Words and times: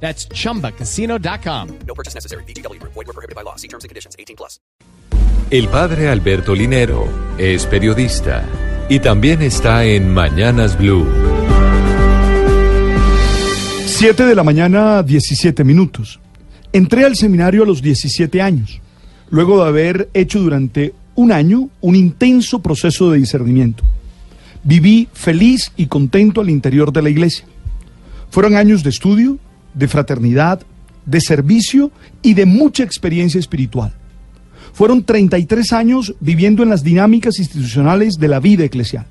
That's 0.00 0.28
chumbacasino.com. 0.28 1.68
No 1.86 1.94
purchase 1.94 2.14
necessary. 2.14 2.44
BGW. 2.44 2.80
Void 2.82 2.94
were 2.94 3.12
prohibited 3.12 3.34
by 3.34 3.42
law. 3.42 3.56
See 3.56 3.68
terms 3.68 3.82
and 3.82 3.88
conditions. 3.88 4.14
18 4.18 4.36
plus. 4.36 4.60
El 5.50 5.68
padre 5.68 6.08
Alberto 6.08 6.54
Linero 6.54 7.08
es 7.38 7.66
periodista 7.66 8.44
y 8.88 8.98
también 8.98 9.42
está 9.42 9.84
en 9.84 10.12
Mañanas 10.12 10.76
Blue. 10.76 11.06
7 13.86 14.26
de 14.26 14.34
la 14.34 14.42
mañana, 14.42 15.02
17 15.02 15.64
minutos. 15.64 16.20
Entré 16.72 17.04
al 17.04 17.16
seminario 17.16 17.62
a 17.62 17.66
los 17.66 17.80
17 17.80 18.42
años, 18.42 18.80
luego 19.30 19.62
de 19.62 19.68
haber 19.68 20.10
hecho 20.12 20.40
durante 20.40 20.92
un 21.14 21.32
año 21.32 21.70
un 21.80 21.96
intenso 21.96 22.60
proceso 22.60 23.10
de 23.10 23.18
discernimiento. 23.18 23.84
Viví 24.64 25.08
feliz 25.12 25.72
y 25.76 25.86
contento 25.86 26.40
al 26.40 26.50
interior 26.50 26.92
de 26.92 27.02
la 27.02 27.10
iglesia. 27.10 27.46
Fueron 28.30 28.56
años 28.56 28.82
de 28.82 28.90
estudio, 28.90 29.38
de 29.76 29.86
fraternidad, 29.86 30.60
de 31.04 31.20
servicio 31.20 31.92
y 32.22 32.34
de 32.34 32.46
mucha 32.46 32.82
experiencia 32.82 33.38
espiritual. 33.38 33.92
Fueron 34.72 35.04
33 35.04 35.72
años 35.72 36.14
viviendo 36.20 36.62
en 36.62 36.70
las 36.70 36.82
dinámicas 36.82 37.38
institucionales 37.38 38.14
de 38.14 38.28
la 38.28 38.40
vida 38.40 38.64
eclesial. 38.64 39.06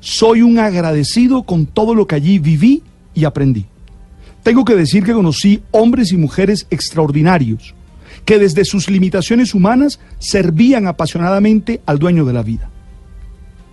Soy 0.00 0.42
un 0.42 0.58
agradecido 0.58 1.42
con 1.42 1.66
todo 1.66 1.94
lo 1.94 2.06
que 2.06 2.14
allí 2.14 2.38
viví 2.38 2.82
y 3.14 3.24
aprendí. 3.24 3.66
Tengo 4.42 4.64
que 4.64 4.76
decir 4.76 5.02
que 5.02 5.12
conocí 5.12 5.62
hombres 5.72 6.12
y 6.12 6.16
mujeres 6.16 6.66
extraordinarios, 6.70 7.74
que 8.24 8.38
desde 8.38 8.64
sus 8.64 8.88
limitaciones 8.88 9.54
humanas 9.54 9.98
servían 10.18 10.86
apasionadamente 10.86 11.80
al 11.86 11.98
dueño 11.98 12.24
de 12.24 12.32
la 12.32 12.42
vida. 12.42 12.70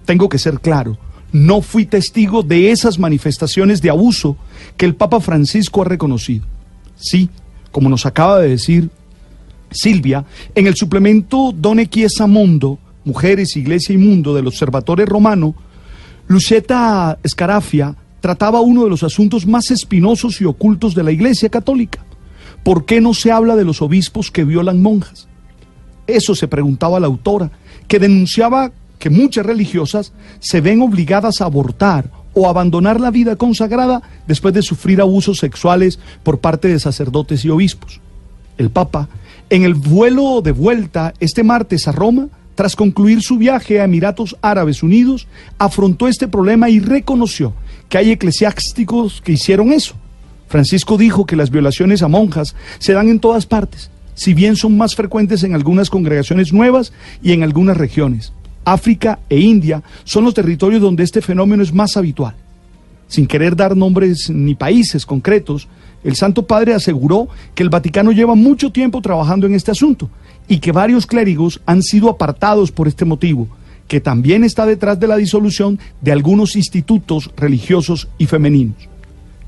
Tengo 0.05 0.27
que 0.29 0.39
ser 0.39 0.59
claro, 0.59 0.97
no 1.33 1.61
fui 1.61 1.85
testigo 1.85 2.43
de 2.43 2.71
esas 2.71 2.99
manifestaciones 2.99 3.81
de 3.81 3.89
abuso 3.89 4.37
que 4.77 4.85
el 4.85 4.95
Papa 4.95 5.19
Francisco 5.19 5.81
ha 5.81 5.85
reconocido. 5.85 6.45
Sí, 6.95 7.29
como 7.71 7.89
nos 7.89 8.05
acaba 8.05 8.39
de 8.39 8.49
decir 8.49 8.89
Silvia, 9.71 10.23
en 10.53 10.67
el 10.67 10.75
suplemento 10.75 11.51
Done 11.51 11.89
Chiesa 11.89 12.27
Mundo, 12.27 12.77
Mujeres, 13.03 13.57
Iglesia 13.57 13.93
y 13.93 13.97
Mundo 13.97 14.35
del 14.35 14.47
Observatorio 14.47 15.07
Romano, 15.07 15.55
Lucetta 16.27 17.17
Scarafia 17.27 17.95
trataba 18.21 18.61
uno 18.61 18.83
de 18.83 18.91
los 18.91 19.03
asuntos 19.03 19.45
más 19.47 19.71
espinosos 19.71 20.39
y 20.39 20.45
ocultos 20.45 20.93
de 20.93 21.03
la 21.03 21.11
Iglesia 21.11 21.49
Católica. 21.49 22.05
¿Por 22.63 22.85
qué 22.85 23.01
no 23.01 23.13
se 23.13 23.31
habla 23.31 23.55
de 23.55 23.65
los 23.65 23.81
obispos 23.81 24.29
que 24.29 24.45
violan 24.45 24.81
monjas? 24.81 25.27
Eso 26.05 26.35
se 26.35 26.47
preguntaba 26.47 26.99
la 26.99 27.07
autora, 27.07 27.51
que 27.87 27.99
denunciaba 27.99 28.71
que 29.03 29.09
muchas 29.09 29.45
religiosas 29.45 30.13
se 30.39 30.61
ven 30.61 30.81
obligadas 30.81 31.41
a 31.41 31.45
abortar 31.45 32.09
o 32.33 32.47
abandonar 32.47 33.01
la 33.01 33.11
vida 33.11 33.35
consagrada 33.35 34.01
después 34.27 34.53
de 34.53 34.61
sufrir 34.61 35.01
abusos 35.01 35.39
sexuales 35.39 35.99
por 36.23 36.39
parte 36.39 36.69
de 36.69 36.79
sacerdotes 36.79 37.43
y 37.43 37.49
obispos. 37.49 37.99
El 38.57 38.69
Papa, 38.69 39.09
en 39.49 39.63
el 39.63 39.73
vuelo 39.73 40.39
de 40.41 40.53
vuelta 40.53 41.13
este 41.19 41.43
martes 41.43 41.85
a 41.89 41.91
Roma, 41.91 42.29
tras 42.55 42.77
concluir 42.77 43.21
su 43.21 43.37
viaje 43.37 43.81
a 43.81 43.83
Emiratos 43.83 44.37
Árabes 44.41 44.83
Unidos, 44.83 45.27
afrontó 45.57 46.07
este 46.07 46.29
problema 46.29 46.69
y 46.69 46.79
reconoció 46.79 47.53
que 47.89 47.97
hay 47.97 48.11
eclesiásticos 48.11 49.19
que 49.22 49.33
hicieron 49.33 49.73
eso. 49.73 49.95
Francisco 50.47 50.97
dijo 50.97 51.25
que 51.25 51.35
las 51.35 51.49
violaciones 51.49 52.03
a 52.03 52.07
monjas 52.07 52.55
se 52.79 52.94
dan 52.94 53.09
en 53.09 53.19
todas 53.19 53.47
partes, 53.47 53.91
si 54.16 54.33
bien 54.33 54.55
son 54.55 54.78
más 54.78 54.95
frecuentes 54.95 55.44
en 55.44 55.55
algunas 55.55 55.89
congregaciones 55.89 56.53
nuevas 56.53 56.94
y 57.22 57.33
en 57.33 57.44
algunas 57.44 57.75
regiones. 57.75 58.31
África 58.66 59.19
e 59.29 59.40
India 59.40 59.84
son 60.03 60.25
los 60.25 60.34
territorios 60.34 60.81
donde 60.81 61.03
este 61.03 61.22
fenómeno 61.22 61.63
es 61.63 61.74
más 61.74 61.97
habitual. 61.97 62.35
Sin 63.07 63.28
querer 63.28 63.56
dar 63.56 63.78
nombres 63.78 64.29
ni 64.29 64.56
países 64.56 65.06
concretos, 65.06 65.68
el 66.03 66.16
Santo 66.16 66.46
Padre 66.46 66.73
aseguró 66.73 67.28
que 67.56 67.63
el 67.63 67.69
Vaticano 67.69 68.12
lleva 68.12 68.35
mucho 68.35 68.72
tiempo 68.72 69.02
trabajando 69.02 69.46
en 69.46 69.53
este 69.53 69.72
asunto 69.72 70.09
y 70.47 70.59
que 70.59 70.72
varios 70.72 71.06
clérigos 71.06 71.62
han 71.66 71.81
sido 71.84 72.09
apartados 72.09 72.72
por 72.72 72.88
este 72.88 73.06
motivo, 73.06 73.47
que 73.88 74.02
también 74.02 74.44
está 74.44 74.66
detrás 74.66 75.00
de 75.00 75.07
la 75.07 75.18
disolución 75.18 75.79
de 76.02 76.12
algunos 76.12 76.56
institutos 76.56 77.29
religiosos 77.38 78.07
y 78.18 78.25
femeninos. 78.25 78.90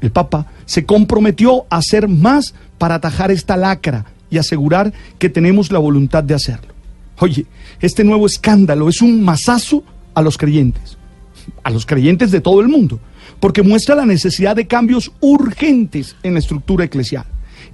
El 0.02 0.12
Papa 0.12 0.46
se 0.66 0.86
comprometió 0.86 1.66
a 1.70 1.78
hacer 1.78 2.08
más 2.08 2.54
para 2.78 2.96
atajar 2.96 3.32
esta 3.32 3.58
lacra 3.58 4.06
y 4.30 4.38
asegurar 4.38 4.94
que 5.18 5.30
tenemos 5.30 5.72
la 5.72 5.80
voluntad 5.80 6.24
de 6.24 6.36
hacerlo. 6.36 6.75
Oye, 7.20 7.46
este 7.82 8.04
nuevo 8.04 8.26
escándalo 8.26 8.90
es 8.90 9.02
un 9.02 9.24
masazo 9.24 9.84
a 10.14 10.22
los 10.22 10.38
creyentes, 10.38 10.98
a 11.64 11.70
los 11.70 11.86
creyentes 11.86 12.32
de 12.32 12.42
todo 12.42 12.62
el 12.62 12.68
mundo, 12.68 13.00
porque 13.40 13.64
muestra 13.64 13.96
la 13.96 14.06
necesidad 14.06 14.56
de 14.56 14.68
cambios 14.68 15.12
urgentes 15.22 16.16
en 16.24 16.34
la 16.34 16.40
estructura 16.40 16.86
eclesial. 16.86 17.26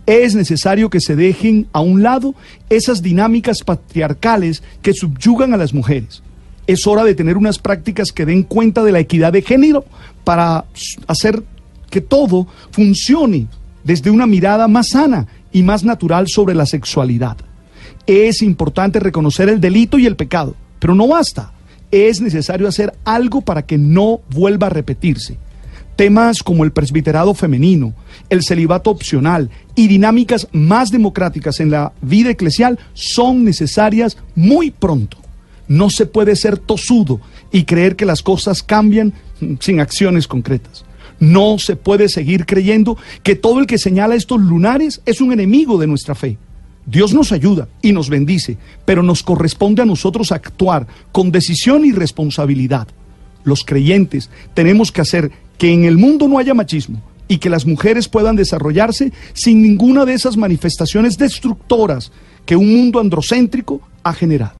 Es 0.06 0.36
necesario 0.36 0.90
que 0.90 1.00
se 1.00 1.16
dejen 1.16 1.68
a 1.74 1.82
un 1.82 2.04
lado 2.04 2.36
esas 2.70 3.02
dinámicas 3.02 3.60
patriarcales 3.64 4.64
que 4.82 4.94
subyugan 4.94 5.54
a 5.54 5.58
las 5.58 5.74
mujeres. 5.74 6.24
Es 6.68 6.86
hora 6.88 7.04
de 7.04 7.16
tener 7.16 7.38
unas 7.38 7.60
prácticas 7.60 8.12
que 8.12 8.26
den 8.26 8.44
cuenta 8.44 8.84
de 8.84 8.92
la 8.92 9.00
equidad 9.00 9.34
de 9.34 9.42
género 9.42 9.86
para 10.24 10.66
hacer 11.08 11.44
que 11.90 12.02
todo 12.02 12.48
funcione 12.72 13.48
desde 13.84 14.12
una 14.12 14.28
mirada 14.28 14.68
más 14.68 14.90
sana 14.90 15.28
y 15.52 15.64
más 15.64 15.84
natural 15.84 16.28
sobre 16.28 16.56
la 16.56 16.66
sexualidad. 16.66 17.38
Es 18.08 18.42
importante 18.42 19.00
reconocer 19.00 19.50
el 19.50 19.62
delito 19.62 20.00
y 20.00 20.06
el 20.06 20.16
pecado, 20.16 20.56
pero 20.80 20.96
no 20.96 21.08
basta. 21.08 21.52
Es 21.92 22.22
necesario 22.22 22.68
hacer 22.68 22.94
algo 23.04 23.42
para 23.42 23.66
que 23.66 23.78
no 23.78 24.22
vuelva 24.30 24.68
a 24.68 24.72
repetirse. 24.72 25.38
Temas 25.96 26.42
como 26.42 26.64
el 26.64 26.72
presbiterado 26.72 27.34
femenino, 27.34 27.94
el 28.30 28.44
celibato 28.44 28.90
opcional 28.90 29.50
y 29.76 29.88
dinámicas 29.88 30.48
más 30.52 30.90
democráticas 30.90 31.60
en 31.60 31.70
la 31.70 31.94
vida 32.02 32.32
eclesial 32.32 32.80
son 32.94 33.44
necesarias 33.44 34.18
muy 34.36 34.72
pronto. 34.72 35.18
No 35.68 35.90
se 35.90 36.06
puede 36.06 36.36
ser 36.36 36.58
tosudo 36.58 37.22
y 37.52 37.66
creer 37.66 37.96
que 37.96 38.06
las 38.06 38.24
cosas 38.24 38.64
cambian 38.64 39.14
sin 39.60 39.80
acciones 39.80 40.28
concretas. 40.28 40.86
No 41.20 41.60
se 41.60 41.76
puede 41.76 42.10
seguir 42.10 42.48
creyendo 42.48 42.98
que 43.22 43.36
todo 43.36 43.60
el 43.60 43.68
que 43.68 43.78
señala 43.78 44.16
estos 44.16 44.42
lunares 44.42 45.02
es 45.06 45.22
un 45.22 45.32
enemigo 45.34 45.78
de 45.78 45.88
nuestra 45.88 46.16
fe. 46.16 46.38
Dios 46.86 47.14
nos 47.14 47.32
ayuda 47.32 47.68
y 47.82 47.92
nos 47.92 48.10
bendice, 48.10 48.58
pero 48.86 49.04
nos 49.04 49.24
corresponde 49.24 49.82
a 49.82 49.86
nosotros 49.86 50.32
actuar 50.32 50.88
con 51.12 51.32
decisión 51.32 51.86
y 51.86 51.92
responsabilidad. 51.92 52.88
Los 53.44 53.64
creyentes 53.64 54.30
tenemos 54.54 54.92
que 54.92 55.02
hacer 55.02 55.32
que 55.58 55.72
en 55.72 55.86
el 55.86 55.98
mundo 55.98 56.28
no 56.28 56.40
haya 56.40 56.54
machismo 56.54 57.02
y 57.28 57.38
que 57.38 57.50
las 57.50 57.66
mujeres 57.66 58.08
puedan 58.08 58.36
desarrollarse 58.36 59.14
sin 59.34 59.62
ninguna 59.62 60.06
de 60.06 60.14
esas 60.14 60.38
manifestaciones 60.38 61.18
destructoras 61.18 62.12
que 62.46 62.56
un 62.56 62.74
mundo 62.74 63.00
androcéntrico 63.00 63.82
ha 64.04 64.14
generado. 64.14 64.60